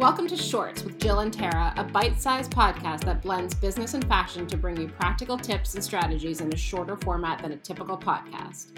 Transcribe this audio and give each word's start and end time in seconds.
Welcome 0.00 0.28
to 0.28 0.36
Shorts 0.36 0.82
with 0.82 0.98
Jill 0.98 1.18
and 1.18 1.30
Tara, 1.30 1.74
a 1.76 1.84
bite 1.84 2.18
sized 2.18 2.52
podcast 2.52 3.04
that 3.04 3.20
blends 3.20 3.54
business 3.54 3.92
and 3.92 4.02
fashion 4.08 4.46
to 4.46 4.56
bring 4.56 4.80
you 4.80 4.88
practical 4.88 5.36
tips 5.36 5.74
and 5.74 5.84
strategies 5.84 6.40
in 6.40 6.50
a 6.50 6.56
shorter 6.56 6.96
format 6.96 7.42
than 7.42 7.52
a 7.52 7.56
typical 7.58 7.98
podcast. 7.98 8.68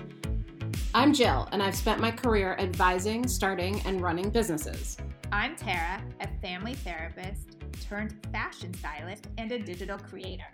I'm 0.93 1.12
Jill, 1.12 1.48
and 1.52 1.62
I've 1.62 1.76
spent 1.76 2.00
my 2.00 2.11
career 2.11 2.56
advising, 2.58 3.29
starting, 3.29 3.80
and 3.86 4.00
running 4.00 4.30
businesses. 4.30 4.96
I'm 5.30 5.54
Tara, 5.54 6.02
a 6.20 6.26
family 6.40 6.74
therapist 6.74 7.57
turned 7.89 8.16
fashion 8.32 8.75
stylist 8.75 9.29
and 9.39 9.52
a 9.52 9.61
digital 9.61 9.98
creator. 9.98 10.52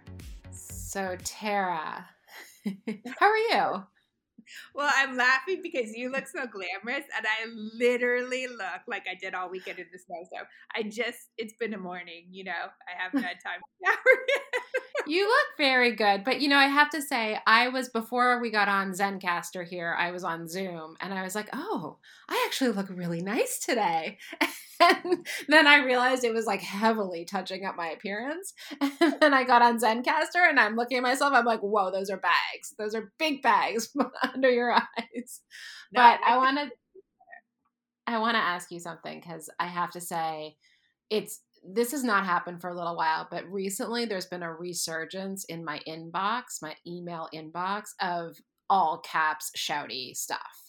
So, 0.51 1.17
Tara, 1.25 2.07
how 2.67 3.27
are 3.27 3.39
you? 3.39 3.83
Well, 4.75 4.91
I'm 4.95 5.17
laughing 5.17 5.61
because 5.63 5.95
you 5.95 6.11
look 6.11 6.27
so 6.27 6.47
glamorous, 6.47 7.05
and 7.17 7.27
I 7.27 7.47
literally 7.75 8.47
look 8.47 8.83
like 8.87 9.07
I 9.11 9.15
did 9.15 9.35
all 9.35 9.51
weekend 9.51 9.79
in 9.79 9.87
the 9.93 9.99
snow. 9.99 10.25
So 10.33 10.45
I 10.75 10.83
just, 10.85 11.31
it's 11.37 11.55
been 11.55 11.75
a 11.75 11.79
morning, 11.79 12.27
you 12.31 12.45
know, 12.45 12.53
I 12.53 13.03
haven't 13.03 13.23
had 13.23 13.37
time 13.45 13.61
to 13.61 13.87
shower 13.87 14.17
yet. 14.29 14.58
You 15.07 15.27
look 15.27 15.57
very 15.57 15.93
good, 15.93 16.23
but 16.23 16.43
you 16.43 16.49
know, 16.49 16.59
I 16.59 16.67
have 16.67 16.91
to 16.91 17.01
say, 17.01 17.39
I 17.47 17.69
was 17.69 17.89
before 17.89 18.43
we 18.43 18.51
got 18.51 18.69
on 18.69 18.93
Zencastr 18.93 19.67
here, 19.67 19.97
I 19.99 20.11
was 20.11 20.23
on 20.23 20.47
Zoom, 20.47 20.97
and 21.01 21.15
I 21.15 21.23
was 21.23 21.35
like, 21.35 21.49
oh, 21.55 21.97
I 22.29 22.45
actually 22.47 22.73
look 22.73 22.91
really 22.91 23.23
nice 23.23 23.59
today. 23.59 24.19
And 24.81 25.27
then 25.49 25.67
I 25.67 25.85
realized 25.85 26.23
it 26.23 26.33
was 26.33 26.47
like 26.47 26.61
heavily 26.61 27.25
touching 27.25 27.65
up 27.65 27.75
my 27.75 27.89
appearance. 27.89 28.55
And 29.01 29.17
then 29.21 29.35
I 29.35 29.43
got 29.43 29.61
on 29.61 29.81
Zencastr 29.81 30.49
and 30.49 30.61
I'm 30.61 30.77
looking 30.77 30.99
at 30.99 31.03
myself. 31.03 31.33
I'm 31.35 31.45
like, 31.45 31.61
whoa, 31.61 31.91
those 31.91 32.11
are 32.11 32.17
bags. 32.17 32.75
Those 32.79 32.95
are 32.95 33.13
big 33.19 33.43
bags 33.43 33.89
under 34.35 34.51
your 34.51 34.73
eyes. 34.73 35.41
No, 35.93 36.01
but 36.01 36.21
I 36.25 36.37
want 36.37 36.59
to. 36.59 36.71
I 38.07 38.19
want 38.21 38.37
to 38.37 38.41
ask 38.41 38.71
you 38.71 38.79
something 38.79 39.19
because 39.21 39.51
I 39.59 39.67
have 39.67 39.91
to 39.91 40.01
say, 40.01 40.57
it's 41.11 41.41
this 41.75 41.93
has 41.93 42.05
not 42.05 42.25
happened 42.25 42.61
for 42.61 42.71
a 42.71 42.77
little 42.77 42.97
while, 42.97 43.29
but 43.31 43.47
recently 43.51 44.05
there's 44.05 44.27
been 44.27 44.43
a 44.43 44.53
resurgence 44.53 45.45
in 45.45 45.65
my 45.65 45.81
inbox, 45.87 46.63
my 46.63 46.75
email 46.87 47.29
inbox 47.35 47.91
of 48.01 48.37
all 48.71 48.99
caps 48.99 49.51
shouty 49.57 50.17
stuff 50.17 50.69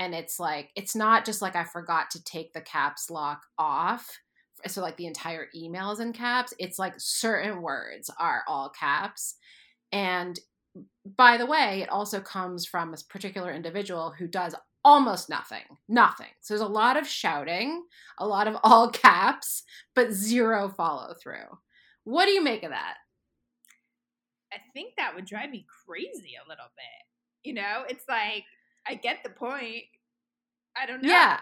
and 0.00 0.14
it's 0.14 0.40
like 0.40 0.70
it's 0.76 0.96
not 0.96 1.26
just 1.26 1.42
like 1.42 1.54
I 1.54 1.64
forgot 1.64 2.10
to 2.12 2.24
take 2.24 2.54
the 2.54 2.62
caps 2.62 3.10
lock 3.10 3.42
off. 3.58 4.08
So 4.66 4.80
like 4.80 4.96
the 4.96 5.06
entire 5.06 5.48
email 5.54 5.90
is 5.90 6.00
in 6.00 6.14
caps. 6.14 6.54
It's 6.58 6.78
like 6.78 6.94
certain 6.96 7.60
words 7.60 8.10
are 8.18 8.42
all 8.48 8.70
caps. 8.70 9.36
And 9.92 10.40
by 11.16 11.36
the 11.36 11.44
way, 11.44 11.82
it 11.82 11.90
also 11.90 12.20
comes 12.20 12.64
from 12.64 12.94
a 12.94 12.96
particular 13.10 13.52
individual 13.52 14.14
who 14.18 14.26
does 14.26 14.54
almost 14.84 15.28
nothing. 15.28 15.64
Nothing. 15.88 16.28
So 16.40 16.54
there's 16.54 16.60
a 16.68 16.72
lot 16.72 16.96
of 16.96 17.06
shouting, 17.06 17.84
a 18.18 18.26
lot 18.26 18.48
of 18.48 18.56
all 18.62 18.90
caps, 18.90 19.62
but 19.94 20.12
zero 20.12 20.68
follow 20.68 21.14
through. 21.22 21.58
What 22.04 22.26
do 22.26 22.32
you 22.32 22.42
make 22.42 22.62
of 22.62 22.70
that? 22.70 22.94
I 24.52 24.56
think 24.72 24.94
that 24.96 25.14
would 25.14 25.26
drive 25.26 25.50
me 25.50 25.64
crazy 25.86 26.32
a 26.44 26.48
little 26.48 26.64
bit. 26.76 27.48
You 27.48 27.54
know, 27.54 27.84
it's 27.88 28.04
like 28.08 28.44
I 28.86 28.94
get 28.94 29.18
the 29.22 29.30
point. 29.30 29.84
I 30.76 30.86
don't 30.86 31.02
know. 31.02 31.08
Yeah. 31.08 31.40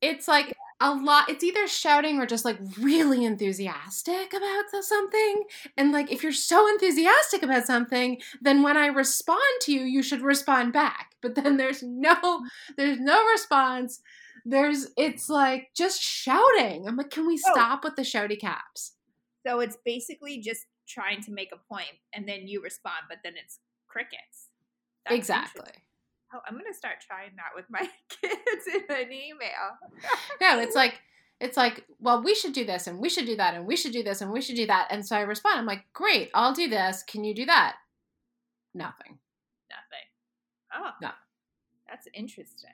It's 0.00 0.28
like 0.28 0.54
a 0.80 0.94
lot 0.94 1.28
it's 1.28 1.42
either 1.42 1.66
shouting 1.66 2.20
or 2.20 2.26
just 2.26 2.44
like 2.44 2.58
really 2.78 3.24
enthusiastic 3.24 4.32
about 4.32 4.84
something. 4.84 5.44
And 5.76 5.92
like 5.92 6.12
if 6.12 6.22
you're 6.22 6.32
so 6.32 6.68
enthusiastic 6.68 7.42
about 7.42 7.66
something 7.66 8.20
then 8.40 8.62
when 8.62 8.76
i 8.76 8.86
respond 8.86 9.40
to 9.62 9.72
you 9.72 9.82
you 9.82 10.02
should 10.02 10.22
respond 10.22 10.72
back. 10.72 11.12
But 11.20 11.34
then 11.34 11.56
there's 11.56 11.82
no 11.82 12.42
there's 12.76 13.00
no 13.00 13.24
response. 13.26 14.00
There's 14.44 14.88
it's 14.96 15.28
like 15.28 15.70
just 15.74 16.00
shouting. 16.00 16.86
I'm 16.86 16.96
like 16.96 17.10
can 17.10 17.26
we 17.26 17.40
oh. 17.46 17.52
stop 17.52 17.84
with 17.84 17.96
the 17.96 18.02
shouty 18.02 18.38
caps? 18.40 18.92
So 19.46 19.60
it's 19.60 19.78
basically 19.84 20.40
just 20.40 20.66
trying 20.88 21.22
to 21.22 21.32
make 21.32 21.50
a 21.52 21.74
point 21.74 21.98
and 22.14 22.28
then 22.28 22.46
you 22.46 22.62
respond 22.62 23.04
but 23.08 23.18
then 23.24 23.34
it's 23.42 23.58
crickets. 23.88 24.48
That's 25.04 25.16
exactly 25.16 25.72
oh, 26.34 26.40
I'm 26.46 26.54
gonna 26.56 26.74
start 26.74 26.96
trying 27.06 27.30
that 27.36 27.50
with 27.54 27.66
my 27.70 27.80
kids 28.08 28.66
in 28.66 28.94
an 28.94 29.12
email. 29.12 29.78
no, 30.40 30.58
it's 30.60 30.74
like 30.74 31.00
it's 31.40 31.56
like, 31.56 31.84
well, 32.00 32.22
we 32.22 32.34
should 32.34 32.52
do 32.52 32.64
this 32.64 32.86
and 32.86 32.98
we 32.98 33.08
should 33.08 33.26
do 33.26 33.36
that 33.36 33.54
and 33.54 33.66
we 33.66 33.76
should 33.76 33.92
do 33.92 34.02
this 34.02 34.20
and 34.20 34.32
we 34.32 34.40
should 34.40 34.56
do 34.56 34.66
that. 34.66 34.88
And 34.90 35.06
so 35.06 35.16
I 35.16 35.20
respond, 35.20 35.60
I'm 35.60 35.66
like, 35.66 35.84
great, 35.92 36.30
I'll 36.34 36.52
do 36.52 36.68
this. 36.68 37.04
Can 37.04 37.22
you 37.24 37.34
do 37.34 37.46
that? 37.46 37.76
Nothing. 38.74 39.18
Nothing. 39.70 40.06
Oh. 40.74 40.90
No. 41.00 41.10
That's 41.88 42.08
interesting. 42.12 42.70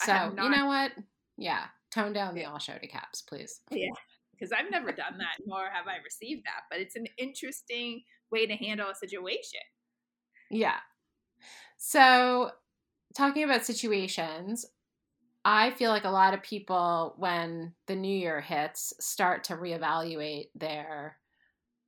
So 0.00 0.12
not- 0.12 0.44
you 0.44 0.50
know 0.50 0.66
what? 0.66 0.92
Yeah. 1.38 1.64
Tone 1.90 2.12
down 2.12 2.34
the 2.34 2.44
all 2.44 2.58
shouty 2.58 2.90
caps, 2.90 3.22
please. 3.22 3.60
Yeah. 3.70 3.90
Because 4.32 4.50
I've 4.52 4.70
never 4.70 4.90
done 4.90 5.16
that, 5.18 5.36
nor 5.46 5.60
have 5.72 5.86
I 5.86 6.02
received 6.04 6.44
that. 6.44 6.64
But 6.68 6.80
it's 6.80 6.96
an 6.96 7.06
interesting 7.18 8.02
way 8.32 8.46
to 8.46 8.54
handle 8.56 8.88
a 8.90 8.94
situation. 8.94 9.60
Yeah. 10.50 10.78
So 11.76 12.50
talking 13.14 13.44
about 13.44 13.64
situations, 13.64 14.66
I 15.44 15.72
feel 15.72 15.90
like 15.90 16.04
a 16.04 16.10
lot 16.10 16.34
of 16.34 16.42
people, 16.42 17.14
when 17.18 17.74
the 17.86 17.96
new 17.96 18.16
year 18.16 18.40
hits, 18.40 18.94
start 19.00 19.44
to 19.44 19.56
reevaluate 19.56 20.46
their 20.54 21.18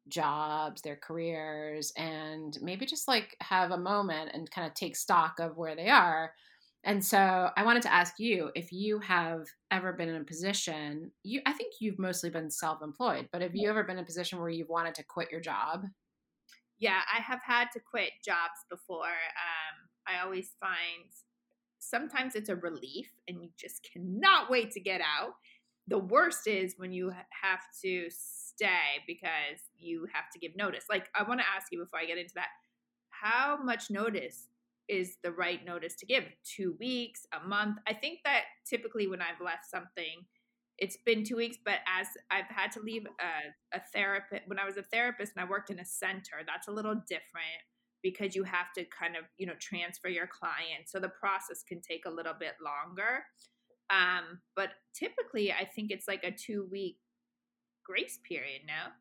jobs, 0.09 0.83
their 0.83 0.97
careers, 0.97 1.93
and 1.97 2.57
maybe 2.63 2.87
just 2.87 3.09
like 3.09 3.37
have 3.41 3.71
a 3.71 3.79
moment 3.79 4.31
and 4.35 4.51
kind 4.51 4.67
of 4.67 4.75
take 4.75 4.97
stock 4.97 5.41
of 5.41 5.57
where 5.57 5.75
they 5.77 5.89
are. 5.89 6.35
And 6.85 7.05
so 7.05 7.51
I 7.57 7.65
wanted 7.65 7.83
to 7.83 7.93
ask 7.93 8.21
you 8.21 8.53
if 8.55 8.71
you 8.73 9.01
have 9.01 9.47
ever 9.73 9.93
been 9.93 10.09
in 10.09 10.21
a 10.21 10.25
position, 10.25 11.11
you 11.25 11.41
I 11.47 11.53
think 11.53 11.75
you've 11.81 11.99
mostly 11.99 12.31
been 12.31 12.51
self-employed, 12.51 13.29
but 13.33 13.43
have 13.43 13.57
you 13.57 13.69
ever 13.69 13.83
been 13.83 13.99
in 13.99 14.05
a 14.05 14.07
position 14.07 14.39
where 14.39 14.49
you've 14.49 14.69
wanted 14.69 14.95
to 14.97 15.05
quit 15.05 15.33
your 15.33 15.41
job? 15.41 15.87
Yeah, 16.79 17.01
I 17.13 17.21
have 17.23 17.41
had 17.43 17.69
to 17.73 17.81
quit 17.81 18.13
jobs 18.25 18.65
before. 18.69 19.07
Um, 19.07 19.66
I 20.07 20.25
always 20.25 20.51
find 20.61 21.11
sometimes 21.79 22.35
it's 22.35 22.49
a 22.49 22.57
relief 22.57 23.11
and 23.29 23.43
you 23.43 23.51
just 23.59 23.89
cannot 23.93 24.51
wait 24.51 24.71
to 24.73 24.81
get 24.81 25.01
out. 25.01 25.35
The 25.89 25.99
worst 25.99 26.47
is 26.47 26.75
when 26.77 26.93
you 26.93 27.11
have 27.11 27.61
to 27.85 28.09
stay 28.11 29.03
because 29.07 29.61
you 29.79 30.07
have 30.13 30.25
to 30.33 30.39
give 30.39 30.57
notice. 30.57 30.85
Like, 30.91 31.09
I 31.15 31.23
want 31.23 31.41
to 31.41 31.47
ask 31.47 31.71
you 31.71 31.79
before 31.79 32.01
I 32.01 32.07
get 32.07 32.19
into 32.19 32.35
that 32.35 32.49
how 33.11 33.59
much 33.63 33.91
notice 33.91 34.49
is 34.89 35.17
the 35.23 35.33
right 35.33 35.65
notice 35.65 35.95
to 35.97 36.07
give? 36.07 36.25
Two 36.45 36.77
weeks, 36.79 37.27
a 37.33 37.47
month? 37.47 37.79
I 37.87 37.95
think 37.95 38.21
that 38.25 38.43
typically 38.69 39.07
when 39.07 39.21
I've 39.21 39.41
left 39.41 39.69
something, 39.71 40.27
it's 40.79 40.99
been 41.05 41.25
two 41.25 41.37
weeks, 41.37 41.57
but 41.65 41.79
as 41.87 42.09
I've 42.31 42.49
had 42.49 42.71
to 42.73 42.81
leave 42.81 43.07
a, 43.07 43.77
a 43.77 43.81
therapist, 43.95 44.43
when 44.47 44.59
I 44.59 44.65
was 44.65 44.77
a 44.77 44.83
therapist 44.83 45.33
and 45.35 45.45
I 45.45 45.49
worked 45.49 45.71
in 45.71 45.79
a 45.79 45.85
center, 45.85 46.45
that's 46.47 46.69
a 46.69 46.73
little 46.73 46.95
different 46.95 47.65
because 48.03 48.35
you 48.35 48.45
have 48.45 48.73
to 48.77 48.85
kind 48.85 49.17
of 49.17 49.25
you 49.39 49.47
know 49.47 49.55
transfer 49.61 50.09
your 50.09 50.27
client 50.27 50.87
so 50.87 50.99
the 50.99 51.09
process 51.09 51.63
can 51.63 51.81
take 51.81 52.07
a 52.07 52.11
little 52.11 52.35
bit 52.39 52.55
longer. 52.63 53.25
Um, 53.89 54.41
but 54.57 54.71
typically 54.95 55.53
i 55.53 55.65
think 55.65 55.93
it's 55.93 56.09
like 56.09 56.25
a 56.25 56.33
two 56.33 56.67
week 56.73 56.97
grace 57.85 58.19
period 58.27 58.63
now 58.67 58.93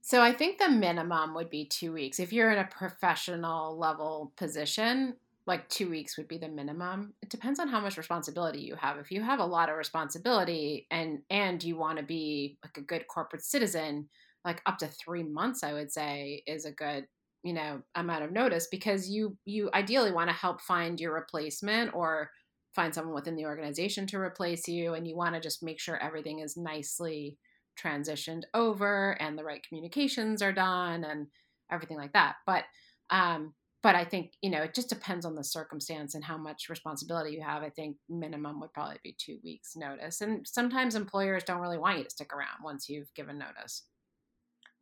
so 0.00 0.20
i 0.20 0.32
think 0.32 0.58
the 0.58 0.68
minimum 0.68 1.34
would 1.34 1.50
be 1.50 1.64
two 1.64 1.92
weeks. 1.92 2.18
If 2.18 2.32
you're 2.32 2.50
in 2.50 2.58
a 2.58 2.64
professional 2.64 3.78
level 3.78 4.32
position 4.36 5.14
like 5.46 5.68
two 5.70 5.88
weeks 5.88 6.18
would 6.18 6.28
be 6.28 6.36
the 6.36 6.48
minimum. 6.48 7.14
It 7.22 7.30
depends 7.30 7.58
on 7.58 7.68
how 7.68 7.80
much 7.80 7.96
responsibility 7.96 8.60
you 8.60 8.74
have. 8.74 8.98
If 8.98 9.10
you 9.10 9.22
have 9.22 9.40
a 9.40 9.46
lot 9.46 9.70
of 9.70 9.76
responsibility 9.76 10.86
and 10.90 11.20
and 11.30 11.64
you 11.64 11.76
want 11.76 11.98
to 11.98 12.04
be 12.04 12.58
like 12.62 12.76
a 12.76 12.82
good 12.82 13.06
corporate 13.08 13.42
citizen 13.42 14.08
like 14.44 14.62
up 14.66 14.78
to 14.78 14.86
three 14.86 15.22
months 15.22 15.62
i 15.62 15.72
would 15.72 15.92
say 15.92 16.42
is 16.46 16.64
a 16.64 16.72
good 16.72 17.06
you 17.42 17.52
know 17.52 17.80
amount 17.94 18.24
of 18.24 18.32
notice 18.32 18.66
because 18.70 19.08
you 19.08 19.36
you 19.44 19.70
ideally 19.74 20.12
want 20.12 20.28
to 20.28 20.34
help 20.34 20.60
find 20.60 21.00
your 21.00 21.14
replacement 21.14 21.94
or 21.94 22.30
find 22.74 22.94
someone 22.94 23.14
within 23.14 23.36
the 23.36 23.44
organization 23.46 24.06
to 24.06 24.18
replace 24.18 24.68
you 24.68 24.94
and 24.94 25.06
you 25.06 25.16
want 25.16 25.34
to 25.34 25.40
just 25.40 25.62
make 25.62 25.80
sure 25.80 25.96
everything 26.02 26.40
is 26.40 26.56
nicely 26.56 27.36
transitioned 27.82 28.42
over 28.54 29.16
and 29.20 29.38
the 29.38 29.44
right 29.44 29.66
communications 29.66 30.42
are 30.42 30.52
done 30.52 31.04
and 31.04 31.26
everything 31.70 31.96
like 31.96 32.12
that. 32.12 32.36
But 32.46 32.64
um 33.10 33.54
but 33.82 33.94
i 33.94 34.04
think 34.04 34.32
you 34.42 34.50
know 34.50 34.62
it 34.62 34.74
just 34.74 34.88
depends 34.88 35.24
on 35.24 35.34
the 35.34 35.44
circumstance 35.44 36.14
and 36.14 36.24
how 36.24 36.36
much 36.36 36.68
responsibility 36.68 37.30
you 37.30 37.42
have. 37.42 37.62
I 37.62 37.70
think 37.70 37.96
minimum 38.08 38.60
would 38.60 38.72
probably 38.72 38.98
be 39.02 39.16
two 39.18 39.38
weeks 39.42 39.74
notice 39.76 40.20
and 40.20 40.46
sometimes 40.46 40.94
employers 40.94 41.44
don't 41.44 41.60
really 41.60 41.78
want 41.78 41.98
you 41.98 42.04
to 42.04 42.10
stick 42.10 42.32
around 42.34 42.62
once 42.62 42.88
you've 42.88 43.14
given 43.14 43.38
notice. 43.38 43.84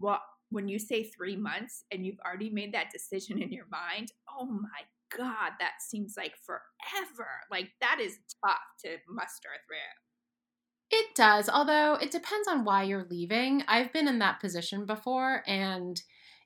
Well 0.01 0.21
when 0.51 0.69
you 0.69 0.79
say 0.79 1.05
three 1.05 1.37
months 1.37 1.85
and 1.91 2.05
you've 2.05 2.21
already 2.25 2.51
made 2.51 2.73
that 2.75 2.91
decision 2.93 3.43
in 3.43 3.53
your 3.53 3.67
mind, 3.71 4.13
oh 4.39 4.47
my 4.47 4.83
God, 5.17 5.53
that 5.61 5.75
seems 5.81 6.15
like 6.17 6.35
forever. 6.45 7.29
Like 7.51 7.71
that 7.81 7.99
is 8.01 8.19
tough 8.45 8.59
to 8.85 8.97
muster 9.09 9.49
through. 9.67 10.99
It 10.99 11.15
does, 11.17 11.49
although 11.49 11.95
it 11.95 12.13
depends 12.13 12.47
on 12.47 12.65
why 12.65 12.85
you're 12.85 13.07
leaving. 13.11 13.65
I've 13.67 13.93
been 13.93 14.07
in 14.07 14.21
that 14.21 14.41
position 14.41 14.87
before 14.87 15.43
and 15.47 16.01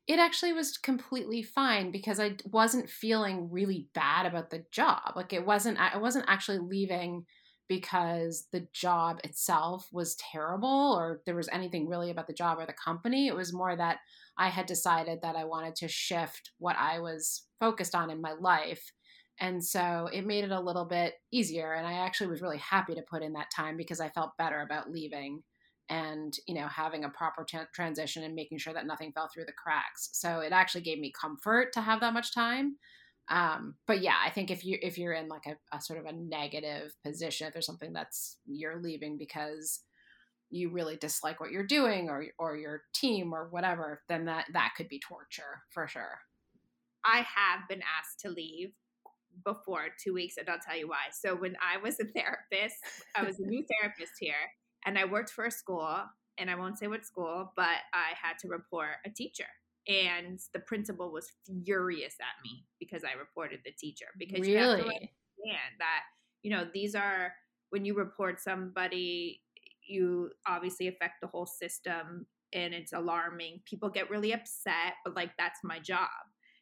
it 0.06 0.18
actually 0.18 0.52
was 0.52 0.78
completely 0.78 1.42
fine 1.42 1.90
because 1.90 2.18
I 2.18 2.36
wasn't 2.50 2.88
feeling 2.88 3.50
really 3.50 3.88
bad 3.94 4.26
about 4.26 4.50
the 4.50 4.64
job. 4.72 5.12
Like 5.14 5.32
it 5.32 5.44
wasn't 5.44 5.78
I 5.78 5.98
wasn't 5.98 6.24
actually 6.26 6.58
leaving 6.58 7.26
because 7.70 8.48
the 8.50 8.66
job 8.72 9.20
itself 9.22 9.88
was 9.92 10.16
terrible 10.16 10.92
or 10.98 11.22
there 11.24 11.36
was 11.36 11.48
anything 11.50 11.88
really 11.88 12.10
about 12.10 12.26
the 12.26 12.32
job 12.32 12.58
or 12.58 12.66
the 12.66 12.72
company. 12.72 13.28
It 13.28 13.36
was 13.36 13.52
more 13.52 13.76
that 13.76 14.00
I 14.36 14.48
had 14.48 14.66
decided 14.66 15.22
that 15.22 15.36
I 15.36 15.44
wanted 15.44 15.76
to 15.76 15.86
shift 15.86 16.50
what 16.58 16.74
I 16.76 16.98
was 16.98 17.46
focused 17.60 17.94
on 17.94 18.10
in 18.10 18.20
my 18.20 18.32
life. 18.32 18.90
And 19.38 19.64
so 19.64 20.10
it 20.12 20.26
made 20.26 20.42
it 20.42 20.50
a 20.50 20.58
little 20.58 20.84
bit 20.84 21.14
easier. 21.30 21.74
And 21.74 21.86
I 21.86 21.92
actually 21.92 22.26
was 22.26 22.42
really 22.42 22.58
happy 22.58 22.96
to 22.96 23.02
put 23.08 23.22
in 23.22 23.34
that 23.34 23.52
time 23.54 23.76
because 23.76 24.00
I 24.00 24.08
felt 24.08 24.36
better 24.36 24.62
about 24.62 24.90
leaving 24.90 25.44
and 25.88 26.34
you 26.46 26.54
know 26.54 26.68
having 26.68 27.04
a 27.04 27.08
proper 27.10 27.44
t- 27.44 27.58
transition 27.74 28.22
and 28.22 28.34
making 28.34 28.58
sure 28.58 28.72
that 28.72 28.86
nothing 28.86 29.10
fell 29.12 29.28
through 29.34 29.44
the 29.44 29.52
cracks 29.52 30.08
so 30.12 30.38
it 30.38 30.52
actually 30.52 30.82
gave 30.82 31.00
me 31.00 31.12
comfort 31.20 31.72
to 31.72 31.80
have 31.80 31.98
that 31.98 32.14
much 32.14 32.32
time 32.32 32.76
um, 33.30 33.76
but 33.86 34.02
yeah, 34.02 34.16
I 34.24 34.30
think 34.30 34.50
if 34.50 34.64
you 34.64 34.76
if 34.82 34.98
you're 34.98 35.12
in 35.12 35.28
like 35.28 35.46
a, 35.46 35.56
a 35.76 35.80
sort 35.80 36.00
of 36.00 36.06
a 36.06 36.12
negative 36.12 36.92
position, 37.04 37.46
if 37.46 37.52
there's 37.52 37.66
something 37.66 37.92
that's 37.92 38.36
you're 38.44 38.82
leaving 38.82 39.16
because 39.16 39.80
you 40.50 40.68
really 40.70 40.96
dislike 40.96 41.40
what 41.40 41.52
you're 41.52 41.66
doing 41.66 42.08
or 42.08 42.26
or 42.38 42.56
your 42.56 42.82
team 42.92 43.32
or 43.32 43.48
whatever, 43.48 44.02
then 44.08 44.24
that 44.24 44.46
that 44.52 44.72
could 44.76 44.88
be 44.88 44.98
torture 44.98 45.62
for 45.70 45.86
sure. 45.86 46.18
I 47.04 47.18
have 47.18 47.68
been 47.68 47.82
asked 47.98 48.18
to 48.20 48.30
leave 48.30 48.72
before 49.44 49.86
two 50.02 50.12
weeks, 50.12 50.36
and 50.36 50.48
I'll 50.48 50.58
tell 50.58 50.76
you 50.76 50.88
why. 50.88 51.10
So 51.12 51.36
when 51.36 51.56
I 51.62 51.80
was 51.80 52.00
a 52.00 52.04
therapist, 52.16 52.76
I 53.16 53.22
was 53.22 53.38
a 53.38 53.46
new 53.46 53.64
therapist 53.80 54.14
here, 54.18 54.34
and 54.84 54.98
I 54.98 55.04
worked 55.04 55.30
for 55.30 55.44
a 55.44 55.52
school, 55.52 56.02
and 56.36 56.50
I 56.50 56.56
won't 56.56 56.80
say 56.80 56.88
what 56.88 57.06
school, 57.06 57.52
but 57.54 57.78
I 57.94 58.10
had 58.20 58.38
to 58.40 58.48
report 58.48 58.96
a 59.06 59.10
teacher 59.10 59.46
and 59.90 60.38
the 60.54 60.60
principal 60.60 61.10
was 61.10 61.32
furious 61.64 62.14
at 62.20 62.42
me 62.44 62.64
because 62.78 63.02
I 63.02 63.18
reported 63.18 63.60
the 63.64 63.72
teacher 63.72 64.06
because 64.18 64.40
really? 64.40 64.52
you 64.52 64.58
have 64.58 64.76
to 64.76 64.84
understand 64.84 65.74
that 65.80 66.02
you 66.42 66.50
know 66.52 66.66
these 66.72 66.94
are 66.94 67.32
when 67.70 67.84
you 67.84 67.94
report 67.94 68.40
somebody 68.40 69.42
you 69.88 70.30
obviously 70.46 70.86
affect 70.86 71.14
the 71.20 71.26
whole 71.26 71.46
system 71.46 72.26
and 72.52 72.74
it's 72.74 72.92
alarming. 72.92 73.60
People 73.64 73.88
get 73.88 74.10
really 74.10 74.32
upset 74.32 74.94
but 75.04 75.16
like 75.16 75.32
that's 75.36 75.60
my 75.64 75.80
job. 75.80 76.08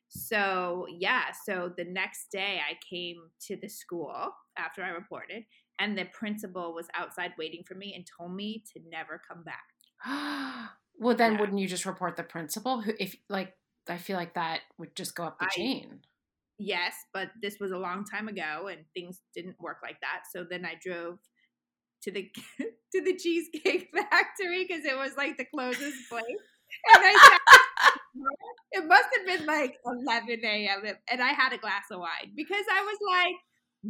So 0.09 0.87
yeah 0.89 1.25
so 1.45 1.71
the 1.77 1.85
next 1.85 2.31
day 2.33 2.61
I 2.67 2.79
came 2.89 3.17
to 3.47 3.57
the 3.57 3.69
school 3.69 4.31
after 4.57 4.83
I 4.83 4.89
reported 4.89 5.45
and 5.79 5.99
the 5.99 6.07
principal 6.07 6.73
was 6.75 6.87
outside 6.95 7.33
waiting 7.39 7.63
for 7.69 7.75
me 7.75 7.93
and 7.95 8.07
told 8.19 8.35
me 8.35 8.65
to 8.73 8.81
never 8.91 9.21
come 9.29 9.45
back 9.45 10.71
Well, 10.99 11.17
then 11.17 11.35
yeah. 11.35 11.41
wouldn't 11.41 11.59
you 11.59 11.69
just 11.69 11.87
report 11.87 12.17
the 12.17 12.23
principal? 12.23 12.83
Who, 12.83 12.93
if 12.99 13.17
like, 13.29 13.55
I 13.89 13.99
feel 13.99 14.17
like 14.17 14.35
that 14.35 14.61
would 14.79 14.95
just 14.97 15.15
go 15.15 15.25
up 15.25 15.39
the 15.39 15.47
I, 15.47 15.49
chain. 15.49 16.01
Yes, 16.59 16.95
but 17.15 17.31
this 17.41 17.59
was 17.61 17.71
a 17.71 17.79
long 17.79 18.05
time 18.05 18.29
ago, 18.29 18.69
and 18.69 18.81
things 18.95 19.21
didn't 19.35 19.61
work 19.61 19.79
like 19.83 20.01
that. 20.01 20.23
So 20.33 20.45
then 20.49 20.65
I 20.65 20.75
drove 20.83 21.19
to 22.03 22.11
the 22.11 22.31
to 22.59 23.05
the 23.05 23.17
cheesecake 23.17 23.91
factory 23.95 24.67
because 24.67 24.85
it 24.85 24.97
was 24.97 25.13
like 25.17 25.37
the 25.37 25.45
closest 25.45 26.09
place, 26.11 26.25
and 26.95 27.05
I. 27.05 27.39
it 28.73 28.85
must 28.87 29.09
have 29.17 29.27
been 29.27 29.47
like 29.47 29.79
11 29.87 30.41
a.m. 30.45 30.83
and 31.11 31.23
I 31.23 31.29
had 31.29 31.53
a 31.53 31.59
glass 31.59 31.85
of 31.91 32.01
wine 32.01 32.33
because 32.35 32.65
I 32.71 32.83
was 32.83 32.99
like, 33.07 33.37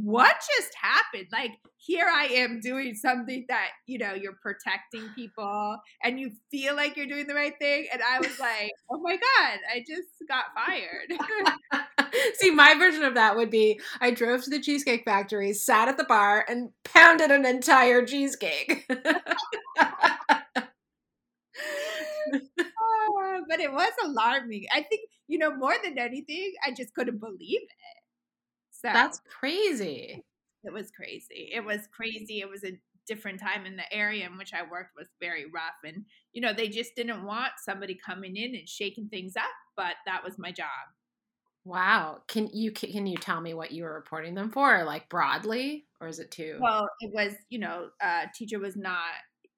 what 0.03 0.37
just 0.57 0.75
happened? 0.81 1.27
Like, 1.33 1.53
here 1.77 2.07
I 2.13 2.27
am 2.27 2.61
doing 2.61 2.95
something 2.95 3.47
that, 3.49 3.71
you 3.87 3.99
know, 3.99 4.15
you're 4.15 4.39
protecting 4.41 5.09
people 5.17 5.77
and 6.05 6.21
you 6.21 6.31
feel 6.51 6.77
like 6.77 6.97
you're 6.97 7.07
doing 7.07 7.27
the 7.27 7.35
right 7.35 7.55
thing. 7.59 7.89
And 7.93 8.01
I 8.03 8.19
was 8.19 8.39
like, 8.39 8.71
oh 8.91 9.01
my 9.03 9.15
God, 9.17 9.59
I 9.75 9.81
just 9.81 10.09
got 10.29 10.45
fired. 10.55 11.13
See, 12.35 12.51
my 12.51 12.75
version 12.75 13.03
of 13.03 13.15
that 13.15 13.37
would 13.37 13.51
be 13.51 13.81
I 14.01 14.13
drove 14.13 14.45
to 14.45 14.51
the 14.51 14.61
Cheesecake 14.61 15.05
Factory, 15.05 15.53
sat 15.53 15.89
at 15.89 15.97
the 15.97 16.05
bar, 16.05 16.45
and 16.49 16.71
pounded 16.85 17.31
an 17.31 17.45
entire 17.45 18.05
cheesecake. 18.07 18.87
oh, 18.91 19.25
but 23.49 23.61
it 23.61 23.73
was 23.73 23.93
alarming. 24.05 24.67
I 24.73 24.83
think, 24.83 25.03
you 25.27 25.39
know, 25.39 25.55
more 25.57 25.75
than 25.83 25.99
anything, 25.99 26.53
I 26.65 26.71
just 26.73 26.95
couldn't 26.95 27.19
believe 27.19 27.63
it. 27.63 27.98
So 28.79 28.91
that's 28.93 29.21
crazy. 29.29 30.23
It 30.63 30.73
was 30.73 30.93
crazy. 30.93 31.51
It 31.53 31.65
was 31.65 31.89
crazy. 31.93 32.41
It 32.41 32.49
was 32.49 32.63
a 32.63 32.79
different 33.09 33.41
time 33.41 33.67
in 33.67 33.77
the 33.77 33.93
area 33.93 34.25
in 34.27 34.39
which 34.39 34.53
I 34.55 34.63
worked 34.63 34.97
was 34.97 35.09
very 35.21 35.47
rough. 35.47 35.79
And, 35.83 36.05
you 36.33 36.41
know, 36.41 36.53
they 36.53 36.69
just 36.69 36.95
didn't 36.95 37.25
want 37.25 37.53
somebody 37.59 37.95
coming 37.95 38.37
in 38.37 38.55
and 38.55 38.69
shaking 38.69 39.09
things 39.09 39.35
up, 39.37 39.51
but 39.77 39.95
that 40.07 40.23
was 40.23 40.39
my 40.39 40.53
job. 40.53 40.69
Wow. 41.65 42.23
Can 42.29 42.49
you 42.53 42.71
can 42.71 43.07
you 43.07 43.17
tell 43.17 43.41
me 43.41 43.53
what 43.53 43.73
you 43.73 43.83
were 43.83 43.95
reporting 43.95 44.35
them 44.35 44.51
for, 44.51 44.85
like 44.85 45.09
broadly, 45.09 45.87
or 46.01 46.07
is 46.07 46.21
it 46.21 46.31
too? 46.31 46.59
Well, 46.61 46.89
it 47.01 47.13
was 47.13 47.35
you 47.51 47.59
know, 47.59 47.89
uh, 48.01 48.27
teacher 48.33 48.61
was 48.61 48.77
not 48.77 49.01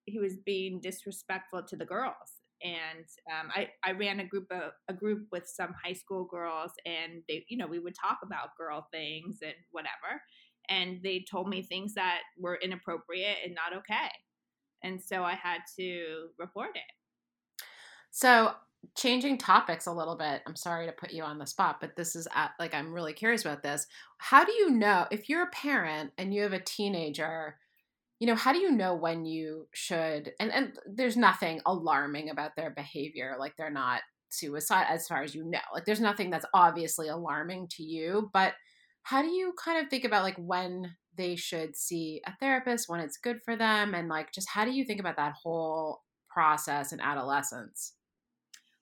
he 0.07 0.19
was 0.19 0.37
being 0.39 0.81
disrespectful 0.81 1.63
to 1.65 1.77
the 1.77 1.85
girls, 1.85 2.40
and 2.63 3.05
um, 3.31 3.51
I, 3.55 3.69
I 3.85 3.93
ran 3.93 4.21
a 4.21 4.27
group 4.27 4.47
of 4.51 4.73
a 4.89 4.93
group 4.93 5.27
with 5.33 5.47
some 5.47 5.75
high 5.83 5.93
school 5.93 6.25
girls 6.25 6.73
and 6.85 7.23
they 7.29 7.45
you 7.49 7.57
know 7.57 7.67
we 7.67 7.79
would 7.79 7.95
talk 7.95 8.19
about 8.23 8.57
girl 8.57 8.87
things 8.93 9.39
and 9.43 9.55
whatever 9.71 10.23
and 10.69 11.03
they 11.03 11.25
told 11.29 11.49
me 11.49 11.63
things 11.63 11.95
that 11.95 12.21
were 12.39 12.59
inappropriate 12.63 13.39
and 13.45 13.55
not 13.55 13.77
okay 13.77 14.11
and 14.83 15.01
so 15.03 15.23
i 15.23 15.35
had 15.35 15.61
to 15.79 16.29
report 16.39 16.71
it. 16.75 17.65
So 18.11 18.53
changing 18.97 19.37
topics 19.37 19.87
a 19.87 19.93
little 19.93 20.17
bit 20.17 20.43
i'm 20.47 20.57
sorry 20.57 20.87
to 20.87 20.93
put 20.93 21.13
you 21.13 21.23
on 21.23 21.39
the 21.39 21.47
spot 21.47 21.77
but 21.83 21.97
this 21.97 22.17
is 22.17 22.27
at, 22.35 22.53
like 22.59 22.75
i'm 22.75 22.93
really 22.93 23.13
curious 23.13 23.45
about 23.45 23.63
this. 23.63 23.87
How 24.19 24.45
do 24.45 24.53
you 24.53 24.71
know 24.71 25.07
if 25.11 25.29
you're 25.29 25.45
a 25.45 25.51
parent 25.51 26.13
and 26.19 26.35
you 26.35 26.43
have 26.43 26.53
a 26.53 26.61
teenager 26.61 27.57
you 28.21 28.27
know 28.27 28.37
how 28.37 28.53
do 28.53 28.59
you 28.59 28.71
know 28.71 28.95
when 28.95 29.25
you 29.25 29.67
should 29.73 30.33
and 30.39 30.53
and 30.53 30.79
there's 30.87 31.17
nothing 31.17 31.61
alarming 31.67 32.31
about 32.31 32.55
their 32.55 32.71
behavior 32.71 33.35
like 33.39 33.57
they're 33.57 33.71
not 33.71 34.03
suicide 34.29 34.87
as 34.89 35.09
far 35.09 35.23
as 35.23 35.35
you 35.35 35.43
know 35.45 35.59
like 35.75 35.85
there's 35.87 36.01
nothing 36.01 36.31
that's 36.31 36.47
obviously 36.55 37.09
alarming 37.09 37.67
to 37.69 37.83
you 37.83 38.31
but 38.33 38.55
how 39.03 39.23
do 39.23 39.29
you 39.29 39.53
kind 39.63 39.83
of 39.83 39.91
think 39.91 40.05
about 40.05 40.23
like 40.23 40.37
when 40.37 40.95
they 41.17 41.35
should 41.35 41.75
see 41.75 42.21
a 42.27 42.37
therapist 42.37 42.89
when 42.89 43.01
it's 43.01 43.17
good 43.17 43.39
for 43.45 43.57
them 43.57 43.95
and 43.95 44.09
like 44.09 44.33
just 44.33 44.49
how 44.49 44.65
do 44.65 44.71
you 44.71 44.85
think 44.85 45.01
about 45.01 45.17
that 45.17 45.35
whole 45.43 46.03
process 46.29 46.93
in 46.93 47.01
adolescence 47.01 47.95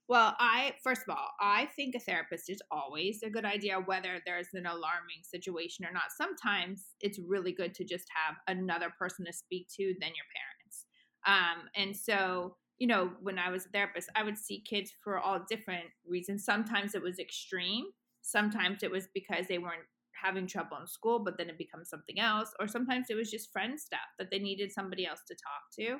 well, 0.08 0.34
I 0.38 0.72
first 0.82 1.02
of 1.06 1.14
all, 1.14 1.28
I 1.38 1.66
think 1.76 1.94
a 1.94 2.00
therapist 2.00 2.48
is 2.48 2.62
always 2.70 3.22
a 3.22 3.30
good 3.30 3.44
idea, 3.44 3.76
whether 3.76 4.20
there's 4.24 4.48
an 4.54 4.64
alarming 4.64 5.22
situation 5.22 5.84
or 5.84 5.92
not. 5.92 6.12
Sometimes 6.16 6.86
it's 7.00 7.18
really 7.18 7.52
good 7.52 7.74
to 7.74 7.84
just 7.84 8.06
have 8.26 8.36
another 8.48 8.90
person 8.98 9.26
to 9.26 9.32
speak 9.32 9.68
to 9.76 9.94
than 10.00 10.10
your 10.10 10.26
parents. 10.34 10.86
Um, 11.26 11.68
and 11.76 11.94
so, 11.94 12.56
you 12.78 12.86
know, 12.86 13.10
when 13.20 13.38
I 13.38 13.50
was 13.50 13.66
a 13.66 13.68
therapist, 13.68 14.08
I 14.16 14.22
would 14.22 14.38
see 14.38 14.64
kids 14.66 14.92
for 15.04 15.18
all 15.18 15.44
different 15.46 15.86
reasons. 16.06 16.44
Sometimes 16.44 16.94
it 16.94 17.02
was 17.02 17.18
extreme. 17.18 17.84
Sometimes 18.22 18.82
it 18.82 18.90
was 18.90 19.08
because 19.12 19.46
they 19.46 19.58
weren't 19.58 19.84
having 20.22 20.46
trouble 20.46 20.78
in 20.80 20.86
school, 20.86 21.18
but 21.18 21.36
then 21.36 21.50
it 21.50 21.58
becomes 21.58 21.90
something 21.90 22.18
else. 22.18 22.50
Or 22.58 22.66
sometimes 22.66 23.06
it 23.10 23.14
was 23.14 23.30
just 23.30 23.52
friend 23.52 23.78
stuff 23.78 24.00
that 24.18 24.30
they 24.30 24.38
needed 24.38 24.72
somebody 24.72 25.06
else 25.06 25.20
to 25.28 25.34
talk 25.34 25.62
to 25.78 25.98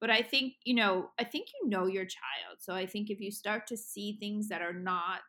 but 0.00 0.10
i 0.10 0.22
think 0.22 0.54
you 0.64 0.74
know 0.74 1.10
i 1.18 1.24
think 1.24 1.48
you 1.60 1.68
know 1.68 1.86
your 1.86 2.04
child 2.04 2.58
so 2.58 2.74
i 2.74 2.86
think 2.86 3.10
if 3.10 3.20
you 3.20 3.30
start 3.30 3.66
to 3.66 3.76
see 3.76 4.16
things 4.18 4.48
that 4.48 4.62
are 4.62 4.72
not 4.72 5.20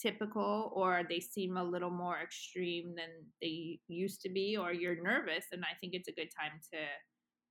typical 0.00 0.72
or 0.74 1.02
they 1.08 1.20
seem 1.20 1.56
a 1.56 1.64
little 1.64 1.90
more 1.90 2.18
extreme 2.22 2.94
than 2.94 3.08
they 3.40 3.80
used 3.88 4.20
to 4.20 4.28
be 4.28 4.56
or 4.56 4.72
you're 4.72 5.02
nervous 5.02 5.46
and 5.52 5.64
i 5.64 5.74
think 5.80 5.94
it's 5.94 6.08
a 6.08 6.12
good 6.12 6.28
time 6.38 6.60
to 6.72 6.78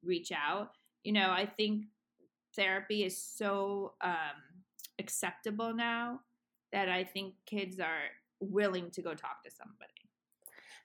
reach 0.04 0.32
out. 0.32 0.70
You 1.04 1.14
know 1.14 1.32
i 1.32 1.46
think 1.46 1.86
therapy 2.56 3.04
is 3.04 3.22
so 3.22 3.94
um, 4.02 4.38
acceptable 5.00 5.74
now 5.74 6.20
that 6.72 6.90
i 6.90 7.04
think 7.04 7.34
kids 7.46 7.80
are 7.80 8.10
willing 8.40 8.92
to 8.92 9.02
go 9.02 9.14
talk 9.14 9.44
to 9.44 9.52
somebody 9.52 10.05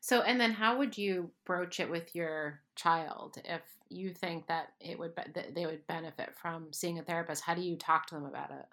so, 0.00 0.22
and 0.22 0.40
then 0.40 0.52
how 0.52 0.78
would 0.78 0.96
you 0.96 1.30
broach 1.44 1.78
it 1.78 1.90
with 1.90 2.14
your 2.14 2.60
child 2.74 3.36
if 3.44 3.62
you 3.90 4.14
think 4.14 4.46
that 4.46 4.68
it 4.80 4.98
would 4.98 5.14
be, 5.14 5.22
that 5.34 5.54
they 5.54 5.66
would 5.66 5.86
benefit 5.86 6.34
from 6.40 6.72
seeing 6.72 6.98
a 6.98 7.02
therapist? 7.02 7.44
How 7.44 7.54
do 7.54 7.60
you 7.60 7.76
talk 7.76 8.06
to 8.06 8.14
them 8.14 8.24
about 8.24 8.50
it? 8.50 8.64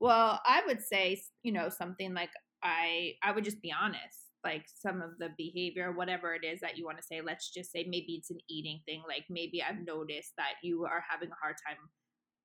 Well, 0.00 0.40
I 0.44 0.62
would 0.66 0.82
say, 0.82 1.22
you 1.42 1.52
know, 1.52 1.68
something 1.68 2.14
like 2.14 2.30
I 2.62 3.14
I 3.22 3.32
would 3.32 3.44
just 3.44 3.62
be 3.62 3.72
honest. 3.72 4.20
Like 4.42 4.66
some 4.74 5.00
of 5.00 5.18
the 5.18 5.30
behavior, 5.38 5.92
whatever 5.92 6.34
it 6.34 6.44
is 6.44 6.60
that 6.60 6.76
you 6.76 6.84
want 6.84 6.98
to 6.98 7.04
say, 7.04 7.20
let's 7.22 7.50
just 7.50 7.72
say 7.72 7.86
maybe 7.88 8.14
it's 8.14 8.30
an 8.30 8.40
eating 8.50 8.80
thing. 8.86 9.02
Like 9.08 9.24
maybe 9.30 9.62
I've 9.62 9.86
noticed 9.86 10.32
that 10.36 10.54
you 10.62 10.84
are 10.84 11.02
having 11.08 11.30
a 11.30 11.40
hard 11.40 11.56
time 11.66 11.78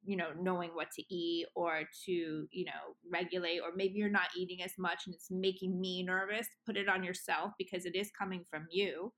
you 0.05 0.15
know 0.15 0.29
knowing 0.39 0.69
what 0.73 0.91
to 0.91 1.03
eat 1.13 1.45
or 1.55 1.81
to 2.05 2.47
you 2.51 2.65
know 2.65 2.95
regulate 3.11 3.59
or 3.59 3.69
maybe 3.75 3.95
you're 3.95 4.09
not 4.09 4.29
eating 4.37 4.63
as 4.63 4.73
much 4.77 5.03
and 5.05 5.15
it's 5.15 5.29
making 5.29 5.79
me 5.79 6.03
nervous 6.03 6.47
put 6.65 6.77
it 6.77 6.89
on 6.89 7.03
yourself 7.03 7.51
because 7.57 7.85
it 7.85 7.95
is 7.95 8.09
coming 8.17 8.43
from 8.49 8.65
you 8.71 9.11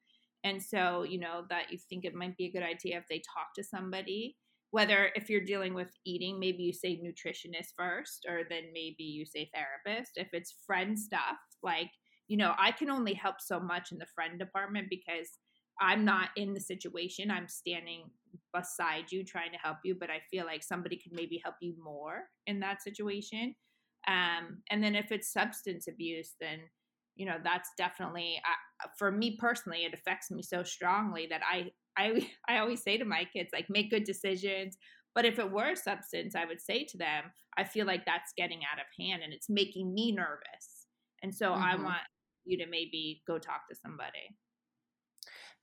and 0.43 0.61
so 0.61 1.03
you 1.03 1.19
know 1.19 1.43
that 1.49 1.71
you 1.71 1.77
think 1.89 2.03
it 2.03 2.15
might 2.15 2.35
be 2.37 2.45
a 2.45 2.51
good 2.51 2.63
idea 2.63 2.97
if 2.97 3.03
they 3.09 3.19
talk 3.19 3.53
to 3.55 3.63
somebody 3.63 4.35
whether 4.71 5.11
if 5.15 5.29
you're 5.29 5.45
dealing 5.45 5.73
with 5.73 5.89
eating 6.05 6.39
maybe 6.39 6.63
you 6.63 6.73
say 6.73 6.99
nutritionist 6.99 7.69
first 7.77 8.25
or 8.27 8.41
then 8.49 8.63
maybe 8.73 9.03
you 9.03 9.25
say 9.25 9.49
therapist 9.53 10.11
if 10.15 10.29
it's 10.33 10.55
friend 10.65 10.97
stuff 10.97 11.37
like 11.61 11.91
you 12.27 12.37
know 12.37 12.53
i 12.57 12.71
can 12.71 12.89
only 12.89 13.13
help 13.13 13.35
so 13.39 13.59
much 13.59 13.91
in 13.91 13.97
the 13.97 14.05
friend 14.15 14.39
department 14.39 14.87
because 14.89 15.37
I'm 15.81 16.05
not 16.05 16.29
in 16.35 16.53
the 16.53 16.59
situation. 16.59 17.31
I'm 17.31 17.47
standing 17.47 18.03
beside 18.53 19.11
you 19.11 19.23
trying 19.23 19.51
to 19.51 19.57
help 19.57 19.77
you, 19.83 19.95
but 19.99 20.09
I 20.09 20.21
feel 20.29 20.45
like 20.45 20.63
somebody 20.63 20.97
could 20.97 21.13
maybe 21.13 21.41
help 21.43 21.55
you 21.61 21.75
more 21.83 22.23
in 22.47 22.59
that 22.61 22.81
situation. 22.81 23.55
Um, 24.07 24.63
and 24.69 24.83
then 24.83 24.95
if 24.95 25.11
it's 25.11 25.31
substance 25.31 25.87
abuse, 25.87 26.33
then 26.39 26.59
you 27.15 27.25
know 27.25 27.37
that's 27.43 27.69
definitely 27.77 28.41
uh, 28.45 28.87
for 28.97 29.11
me 29.11 29.37
personally. 29.39 29.85
It 29.85 29.93
affects 29.93 30.31
me 30.31 30.41
so 30.41 30.63
strongly 30.63 31.27
that 31.29 31.41
I 31.49 31.71
I 31.97 32.27
I 32.49 32.59
always 32.59 32.81
say 32.81 32.97
to 32.97 33.05
my 33.05 33.25
kids 33.31 33.49
like 33.53 33.67
make 33.69 33.91
good 33.91 34.03
decisions. 34.03 34.77
But 35.13 35.25
if 35.25 35.39
it 35.39 35.51
were 35.51 35.75
substance, 35.75 36.35
I 36.35 36.45
would 36.45 36.61
say 36.61 36.85
to 36.85 36.97
them, 36.97 37.25
I 37.57 37.65
feel 37.65 37.85
like 37.85 38.05
that's 38.05 38.31
getting 38.37 38.59
out 38.59 38.79
of 38.79 38.85
hand 38.97 39.23
and 39.23 39.33
it's 39.33 39.49
making 39.49 39.93
me 39.93 40.13
nervous. 40.13 40.87
And 41.21 41.35
so 41.35 41.49
mm-hmm. 41.51 41.63
I 41.63 41.75
want 41.75 42.01
you 42.45 42.57
to 42.57 42.65
maybe 42.65 43.21
go 43.27 43.37
talk 43.37 43.67
to 43.69 43.75
somebody. 43.75 44.37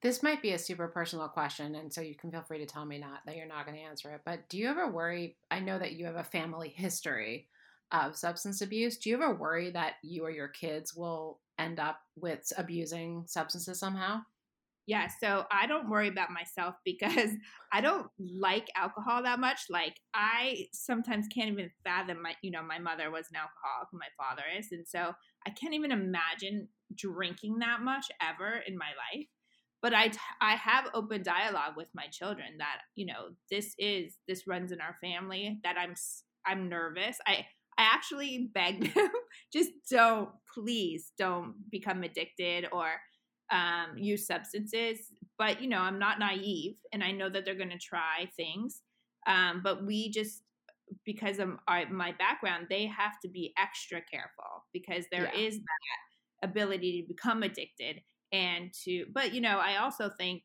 This 0.01 0.23
might 0.23 0.41
be 0.41 0.53
a 0.53 0.59
super 0.59 0.87
personal 0.87 1.27
question, 1.27 1.75
and 1.75 1.93
so 1.93 1.99
you 1.99 2.15
can 2.15 2.31
feel 2.31 2.43
free 2.43 2.59
to 2.59 2.65
tell 2.65 2.85
me 2.85 2.99
not 2.99 3.19
that 3.25 3.35
you're 3.35 3.45
not 3.45 3.65
going 3.65 3.77
to 3.77 3.83
answer 3.83 4.11
it. 4.11 4.21
But 4.25 4.47
do 4.47 4.57
you 4.57 4.69
ever 4.69 4.89
worry? 4.89 5.35
I 5.51 5.59
know 5.59 5.77
that 5.77 5.93
you 5.93 6.05
have 6.05 6.15
a 6.15 6.23
family 6.23 6.69
history 6.69 7.49
of 7.91 8.15
substance 8.15 8.61
abuse. 8.61 8.97
Do 8.97 9.09
you 9.09 9.15
ever 9.15 9.35
worry 9.35 9.71
that 9.71 9.95
you 10.01 10.23
or 10.23 10.29
your 10.29 10.47
kids 10.47 10.95
will 10.95 11.39
end 11.57 11.79
up 11.79 11.99
with 12.15 12.51
abusing 12.57 13.25
substances 13.27 13.77
somehow? 13.77 14.21
Yeah, 14.85 15.07
so 15.21 15.45
I 15.51 15.67
don't 15.67 15.89
worry 15.89 16.07
about 16.07 16.31
myself 16.31 16.75
because 16.85 17.29
I 17.73 17.81
don't 17.81 18.07
like 18.17 18.67
alcohol 18.77 19.21
that 19.23 19.39
much. 19.39 19.63
Like 19.69 19.97
I 20.13 20.67
sometimes 20.71 21.27
can't 21.27 21.51
even 21.51 21.71
fathom 21.83 22.21
my, 22.21 22.35
you 22.41 22.51
know, 22.51 22.63
my 22.63 22.79
mother 22.79 23.11
was 23.11 23.27
an 23.31 23.37
alcoholic, 23.37 23.89
my 23.91 24.07
father 24.17 24.43
is, 24.57 24.69
and 24.71 24.87
so 24.87 25.13
I 25.45 25.49
can't 25.49 25.73
even 25.73 25.91
imagine 25.91 26.69
drinking 26.95 27.59
that 27.59 27.81
much 27.81 28.05
ever 28.21 28.63
in 28.65 28.77
my 28.77 28.87
life 28.87 29.27
but 29.81 29.93
I, 29.93 30.11
I 30.41 30.55
have 30.55 30.89
open 30.93 31.23
dialogue 31.23 31.73
with 31.77 31.89
my 31.93 32.07
children 32.11 32.57
that 32.57 32.81
you 32.95 33.05
know 33.05 33.29
this 33.49 33.75
is 33.77 34.17
this 34.27 34.47
runs 34.47 34.71
in 34.71 34.81
our 34.81 34.95
family 35.01 35.59
that 35.63 35.75
i'm 35.77 35.95
i'm 36.45 36.69
nervous 36.69 37.17
i 37.27 37.45
i 37.77 37.83
actually 37.83 38.49
beg 38.53 38.93
them 38.95 39.09
just 39.53 39.71
don't 39.89 40.29
please 40.53 41.11
don't 41.17 41.53
become 41.71 42.03
addicted 42.03 42.67
or 42.71 42.87
um, 43.51 43.97
use 43.97 44.27
substances 44.27 44.99
but 45.39 45.59
you 45.59 45.67
know 45.67 45.79
i'm 45.79 45.97
not 45.97 46.19
naive 46.19 46.75
and 46.93 47.03
i 47.03 47.11
know 47.11 47.29
that 47.29 47.45
they're 47.45 47.55
going 47.55 47.69
to 47.69 47.79
try 47.79 48.29
things 48.37 48.81
um, 49.27 49.61
but 49.63 49.85
we 49.85 50.09
just 50.11 50.43
because 51.05 51.39
of 51.39 51.49
our, 51.67 51.87
my 51.89 52.13
background 52.13 52.67
they 52.69 52.85
have 52.85 53.19
to 53.23 53.29
be 53.29 53.53
extra 53.57 54.01
careful 54.11 54.65
because 54.71 55.05
there 55.11 55.31
yeah. 55.33 55.39
is 55.39 55.55
that 55.55 56.47
ability 56.49 57.01
to 57.01 57.07
become 57.07 57.43
addicted 57.43 58.01
and 58.31 58.71
to 58.73 59.05
but 59.13 59.33
you 59.33 59.41
know 59.41 59.59
i 59.59 59.77
also 59.77 60.09
think 60.17 60.43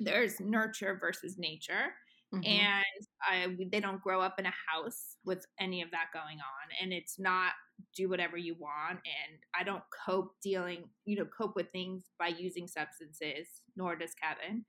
there's 0.00 0.40
nurture 0.40 0.98
versus 1.00 1.36
nature 1.38 1.92
mm-hmm. 2.34 2.44
and 2.44 2.84
I, 3.22 3.46
they 3.70 3.80
don't 3.80 4.02
grow 4.02 4.20
up 4.20 4.38
in 4.38 4.46
a 4.46 4.52
house 4.72 5.16
with 5.24 5.44
any 5.60 5.82
of 5.82 5.90
that 5.92 6.06
going 6.12 6.38
on 6.38 6.68
and 6.82 6.92
it's 6.92 7.18
not 7.18 7.52
do 7.94 8.08
whatever 8.08 8.36
you 8.36 8.56
want 8.58 8.98
and 8.98 9.38
i 9.58 9.62
don't 9.62 9.82
cope 10.06 10.32
dealing 10.42 10.84
you 11.04 11.16
know 11.16 11.26
cope 11.26 11.56
with 11.56 11.70
things 11.72 12.04
by 12.18 12.28
using 12.28 12.66
substances 12.66 13.48
nor 13.76 13.96
does 13.96 14.12
kevin 14.14 14.64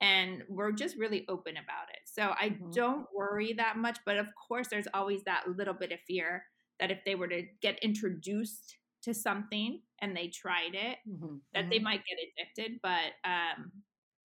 and 0.00 0.42
we're 0.48 0.72
just 0.72 0.96
really 0.96 1.24
open 1.28 1.52
about 1.52 1.88
it 1.90 2.00
so 2.06 2.32
i 2.40 2.48
mm-hmm. 2.48 2.70
don't 2.72 3.06
worry 3.14 3.52
that 3.52 3.76
much 3.76 3.98
but 4.06 4.16
of 4.16 4.26
course 4.48 4.68
there's 4.68 4.88
always 4.94 5.22
that 5.24 5.44
little 5.56 5.74
bit 5.74 5.92
of 5.92 5.98
fear 6.06 6.44
that 6.80 6.90
if 6.90 6.98
they 7.04 7.14
were 7.14 7.28
to 7.28 7.42
get 7.60 7.78
introduced 7.82 8.76
to 9.02 9.12
something 9.14 9.80
and 10.00 10.16
they 10.16 10.28
tried 10.28 10.74
it 10.74 10.98
mm-hmm. 11.08 11.36
that 11.52 11.60
mm-hmm. 11.60 11.70
they 11.70 11.78
might 11.78 12.02
get 12.06 12.18
addicted 12.18 12.78
but 12.82 13.12
um 13.24 13.70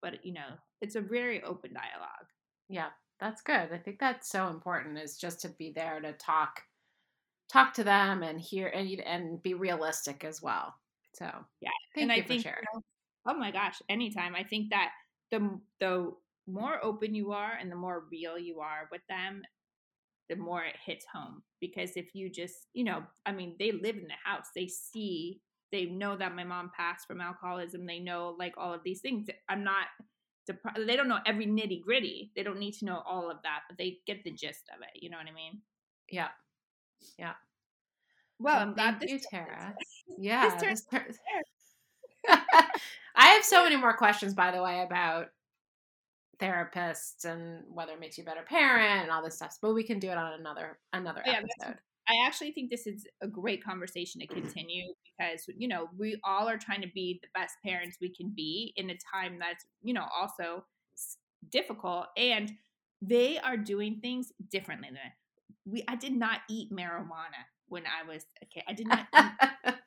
but 0.02 0.24
you 0.26 0.34
know 0.34 0.56
it's 0.82 0.96
a 0.96 1.02
very 1.02 1.42
open 1.44 1.72
dialogue 1.74 2.28
yeah 2.70 2.90
that's 3.20 3.42
good 3.42 3.70
i 3.74 3.78
think 3.78 4.00
that's 4.00 4.30
so 4.30 4.48
important 4.48 4.98
is 4.98 5.18
just 5.18 5.42
to 5.42 5.50
be 5.50 5.72
there 5.76 6.00
to 6.00 6.14
talk 6.14 6.62
talk 7.52 7.74
to 7.74 7.84
them 7.84 8.24
and 8.24 8.40
hear 8.40 8.68
and 8.68 8.88
and 9.02 9.42
be 9.42 9.54
realistic 9.54 10.24
as 10.24 10.42
well 10.42 10.74
so 11.14 11.30
yeah 11.62 11.70
and 11.96 12.12
i 12.12 12.22
think 12.22 12.46
you 12.46 12.52
know, 12.74 12.82
oh 13.28 13.38
my 13.38 13.52
gosh 13.52 13.82
anytime 13.90 14.36
i 14.36 14.44
think 14.44 14.70
that 14.70 14.92
the 15.32 15.60
the 15.80 16.12
more 16.48 16.84
open 16.84 17.14
you 17.14 17.32
are 17.34 17.58
and 17.60 17.72
the 17.72 17.76
more 17.76 18.06
real 18.10 18.38
you 18.38 18.60
are 18.60 18.88
with 18.92 19.02
them 19.10 19.42
the 20.30 20.36
more 20.36 20.64
it 20.64 20.76
hits 20.86 21.06
home 21.14 21.42
because 21.62 21.92
if 21.96 22.14
you 22.14 22.30
just 22.30 22.68
you 22.74 22.84
know 22.84 23.04
i 23.26 23.32
mean 23.32 23.56
they 23.60 23.72
live 23.72 23.96
in 23.96 24.08
the 24.08 24.22
house 24.24 24.48
they 24.56 24.68
see 24.68 25.40
they 25.72 25.86
know 25.86 26.16
that 26.18 26.36
my 26.36 26.44
mom 26.44 26.72
passed 26.76 27.08
from 27.08 27.22
alcoholism 27.22 27.86
they 27.86 28.00
know 28.00 28.36
like 28.40 28.54
all 28.58 28.74
of 28.74 28.82
these 28.84 29.02
things 29.02 29.28
i'm 29.50 29.64
not 29.64 29.88
they 30.86 30.96
don't 30.96 31.10
know 31.10 31.20
every 31.26 31.46
nitty 31.46 31.82
gritty 31.82 32.32
they 32.36 32.44
don't 32.44 32.60
need 32.60 32.74
to 32.74 32.86
know 32.86 33.02
all 33.06 33.30
of 33.30 33.38
that 33.44 33.62
but 33.70 33.78
they 33.78 33.98
get 34.08 34.24
the 34.24 34.32
gist 34.32 34.64
of 34.76 34.82
it 34.82 35.02
you 35.02 35.10
know 35.10 35.18
what 35.18 35.28
i 35.28 35.34
mean 35.34 35.62
yeah 36.10 36.30
yeah 37.20 37.34
well, 38.40 38.62
um, 38.62 38.70
I'm 38.70 38.74
glad 38.76 39.00
this 39.00 39.12
you, 39.12 39.20
Tara. 39.20 39.74
Yeah. 40.20 40.58
This 40.60 40.86
this 40.92 41.18
I 43.16 43.28
have 43.30 43.44
so 43.44 43.64
many 43.64 43.76
more 43.76 43.96
questions, 43.96 44.34
by 44.34 44.52
the 44.52 44.62
way, 44.62 44.82
about 44.82 45.28
therapists 46.42 47.26
and 47.26 47.64
whether 47.68 47.94
it 47.94 48.00
makes 48.00 48.18
you 48.18 48.24
a 48.24 48.26
better 48.26 48.44
parent 48.48 49.04
and 49.04 49.12
all 49.12 49.24
this 49.24 49.36
stuff. 49.36 49.58
But 49.62 49.74
we 49.74 49.84
can 49.84 50.00
do 50.00 50.10
it 50.10 50.18
on 50.18 50.40
another 50.40 50.80
another 50.94 51.22
yeah, 51.26 51.42
episode. 51.60 51.78
I 52.10 52.26
actually 52.26 52.52
think 52.54 52.70
this 52.70 52.88
is 52.88 53.06
a 53.22 53.28
great 53.28 53.64
conversation 53.64 54.22
to 54.22 54.28
continue 54.28 54.94
because 55.04 55.46
you 55.58 55.68
know 55.68 55.90
we 55.98 56.20
all 56.24 56.48
are 56.48 56.58
trying 56.58 56.82
to 56.82 56.90
be 56.94 57.20
the 57.22 57.28
best 57.40 57.56
parents 57.66 57.98
we 58.00 58.14
can 58.14 58.34
be 58.36 58.74
in 58.78 58.90
a 58.90 58.98
time 59.14 59.38
that's 59.40 59.66
you 59.84 59.94
know 59.94 60.06
also 60.18 60.64
difficult 61.52 62.08
and 62.18 62.52
they 63.02 63.38
are 63.40 63.58
doing 63.58 64.00
things 64.02 64.32
differently 64.50 64.90
than 64.90 65.12
we 65.66 65.84
I 65.88 65.96
did 65.96 66.14
not 66.14 66.42
eat 66.50 66.72
marijuana 66.72 67.44
when 67.68 67.84
I 67.86 68.08
was 68.08 68.26
a 68.42 68.46
kid. 68.46 68.64
I 68.68 68.74
did 68.74 68.88
not 68.88 69.08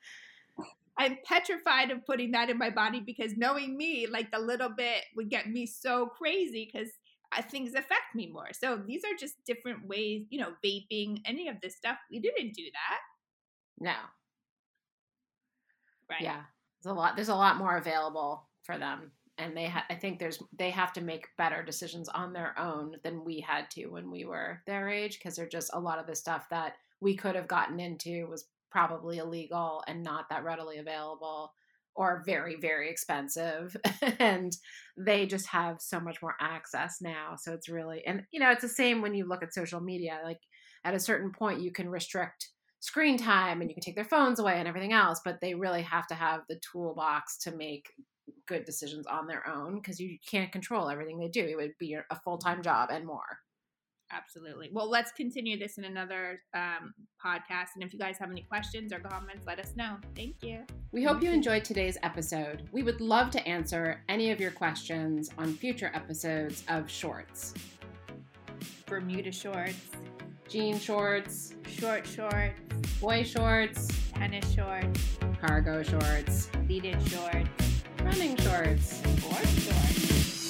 I'm 1.01 1.17
petrified 1.25 1.89
of 1.89 2.05
putting 2.05 2.31
that 2.31 2.51
in 2.51 2.59
my 2.59 2.69
body 2.69 2.99
because 2.99 3.35
knowing 3.35 3.75
me, 3.75 4.05
like 4.05 4.31
the 4.31 4.37
little 4.37 4.69
bit 4.69 5.03
would 5.15 5.29
get 5.29 5.49
me 5.49 5.65
so 5.65 6.05
crazy 6.05 6.69
because 6.71 6.91
uh, 7.35 7.41
things 7.41 7.73
affect 7.73 8.13
me 8.13 8.27
more. 8.27 8.49
So 8.53 8.79
these 8.85 9.03
are 9.03 9.17
just 9.19 9.43
different 9.43 9.87
ways, 9.87 10.27
you 10.29 10.39
know, 10.39 10.53
vaping, 10.63 11.21
any 11.25 11.47
of 11.47 11.59
this 11.59 11.75
stuff. 11.75 11.97
We 12.11 12.19
didn't 12.19 12.53
do 12.53 12.63
that. 12.63 12.99
No. 13.79 13.95
Right. 16.07 16.21
Yeah. 16.21 16.41
There's 16.83 16.91
a 16.91 16.97
lot 16.97 17.15
there's 17.15 17.29
a 17.29 17.35
lot 17.35 17.57
more 17.57 17.77
available 17.77 18.47
for 18.61 18.77
them 18.77 19.11
and 19.39 19.57
they 19.57 19.65
ha- 19.65 19.85
I 19.89 19.95
think 19.95 20.19
there's 20.19 20.39
they 20.57 20.69
have 20.69 20.93
to 20.93 21.01
make 21.01 21.35
better 21.37 21.63
decisions 21.63 22.09
on 22.09 22.31
their 22.31 22.57
own 22.59 22.97
than 23.03 23.25
we 23.25 23.39
had 23.39 23.71
to 23.71 23.87
when 23.87 24.11
we 24.11 24.25
were 24.25 24.61
their 24.67 24.87
age 24.87 25.17
because 25.17 25.35
they're 25.35 25.47
just 25.47 25.71
a 25.73 25.79
lot 25.79 25.97
of 25.97 26.05
the 26.05 26.15
stuff 26.15 26.47
that 26.49 26.75
we 26.99 27.15
could 27.15 27.35
have 27.35 27.47
gotten 27.47 27.79
into 27.79 28.27
was 28.27 28.45
probably 28.71 29.17
illegal 29.17 29.83
and 29.87 30.03
not 30.03 30.25
that 30.29 30.43
readily 30.43 30.77
available 30.77 31.51
or 31.95 32.23
very 32.25 32.55
very 32.55 32.89
expensive. 32.89 33.75
And 34.19 34.55
they 34.97 35.25
just 35.25 35.47
have 35.47 35.77
so 35.79 35.99
much 35.99 36.21
more 36.21 36.35
access 36.39 36.97
now. 37.01 37.35
So 37.37 37.53
it's 37.53 37.69
really 37.69 38.05
and 38.05 38.23
you 38.31 38.39
know 38.39 38.51
it's 38.51 38.61
the 38.61 38.69
same 38.69 39.01
when 39.01 39.13
you 39.13 39.27
look 39.27 39.43
at 39.43 39.53
social 39.53 39.81
media 39.81 40.19
like 40.23 40.39
at 40.85 40.95
a 40.95 40.99
certain 40.99 41.31
point 41.31 41.61
you 41.61 41.71
can 41.71 41.89
restrict 41.89 42.49
screen 42.79 43.17
time 43.17 43.61
and 43.61 43.69
you 43.69 43.75
can 43.75 43.83
take 43.83 43.95
their 43.95 44.03
phones 44.03 44.39
away 44.39 44.55
and 44.57 44.67
everything 44.67 44.91
else 44.91 45.21
but 45.23 45.37
they 45.39 45.53
really 45.53 45.83
have 45.83 46.07
to 46.07 46.15
have 46.15 46.41
the 46.49 46.59
toolbox 46.71 47.37
to 47.37 47.51
make 47.55 47.85
good 48.47 48.65
decisions 48.65 49.05
on 49.07 49.27
their 49.27 49.47
own 49.47 49.75
because 49.75 49.99
you 49.99 50.17
can't 50.29 50.51
control 50.51 50.89
everything 50.89 51.19
they 51.19 51.27
do. 51.27 51.45
It 51.45 51.55
would 51.55 51.77
be 51.79 51.93
a 51.93 52.19
full-time 52.23 52.61
job 52.61 52.89
and 52.91 53.05
more 53.05 53.39
absolutely. 54.11 54.69
Well, 54.71 54.89
let's 54.89 55.11
continue 55.11 55.57
this 55.57 55.77
in 55.77 55.85
another 55.85 56.41
um, 56.53 56.93
podcast. 57.23 57.69
And 57.75 57.83
if 57.83 57.93
you 57.93 57.99
guys 57.99 58.17
have 58.17 58.29
any 58.29 58.41
questions 58.41 58.93
or 58.93 58.99
comments, 58.99 59.45
let 59.45 59.59
us 59.59 59.73
know. 59.75 59.97
Thank 60.15 60.35
you. 60.41 60.63
We 60.91 61.03
hope 61.03 61.23
you 61.23 61.31
enjoyed 61.31 61.63
today's 61.63 61.97
episode. 62.03 62.67
We 62.71 62.83
would 62.83 63.01
love 63.01 63.31
to 63.31 63.47
answer 63.47 64.03
any 64.09 64.31
of 64.31 64.39
your 64.39 64.51
questions 64.51 65.29
on 65.37 65.53
future 65.53 65.91
episodes 65.93 66.63
of 66.67 66.89
Shorts. 66.89 67.53
Bermuda 68.85 69.31
shorts, 69.31 69.79
jean 70.49 70.77
shorts, 70.77 71.53
short 71.65 72.05
shorts, 72.05 72.59
boy 72.99 73.23
shorts, 73.23 73.87
tennis 74.13 74.53
shorts, 74.53 75.17
cargo 75.39 75.81
shorts, 75.81 76.49
pleated 76.67 77.01
shorts, 77.07 77.49
running 78.03 78.35
shorts, 78.35 78.99
board 79.21 79.47
shorts 79.47 80.40